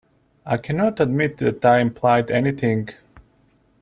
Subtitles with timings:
[0.47, 2.89] I cannot admit that I implied anything.